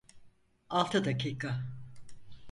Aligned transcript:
Altı 0.69 1.05
dakika. 1.05 1.63